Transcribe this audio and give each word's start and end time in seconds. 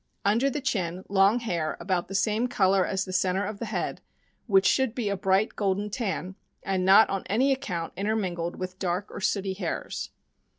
Under 0.25 0.49
the 0.49 0.61
chin, 0.61 1.03
long 1.09 1.41
hair 1.41 1.77
about 1.79 2.07
the 2.07 2.15
same 2.15 2.47
color 2.47 2.87
as 2.87 3.05
the 3.05 3.13
center 3.13 3.45
of 3.45 3.59
the 3.59 3.65
head, 3.67 4.01
which 4.47 4.65
should 4.65 4.95
be 4.95 5.09
a 5.09 5.15
bright 5.15 5.55
golden 5.55 5.91
tan, 5.91 6.33
and 6.63 6.83
not 6.83 7.07
on 7.11 7.21
any 7.27 7.51
account 7.51 7.93
intermingled 7.95 8.55
with 8.55 8.79
dark 8.79 9.11
or 9.11 9.21
sooty 9.21 9.53
hairs. 9.53 10.09